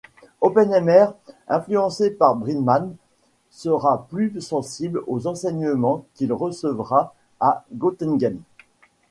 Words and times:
Oppenheimer, 0.41 1.09
influencé 1.47 2.09
par 2.09 2.35
Bridgman, 2.35 2.95
sera 3.51 4.07
plus 4.09 4.33
sensible 4.41 5.03
aux 5.05 5.27
enseignements 5.27 6.05
qu'il 6.15 6.33
recevra 6.33 7.13
à 7.39 7.65
Göttingen. 7.77 8.39